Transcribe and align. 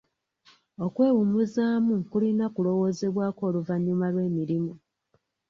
Okwewummuzaamu 0.85 1.93
kulina 2.11 2.45
kulowoozebwako 2.53 3.41
oluvannyuma 3.49 4.05
lw'emirimu. 4.13 4.73